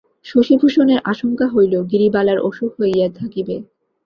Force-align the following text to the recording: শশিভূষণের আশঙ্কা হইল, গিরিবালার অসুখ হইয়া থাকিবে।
শশিভূষণের 0.25 0.99
আশঙ্কা 1.05 1.47
হইল, 1.47 1.73
গিরিবালার 1.91 2.39
অসুখ 2.39 2.71
হইয়া 2.79 3.07
থাকিবে। 3.19 3.55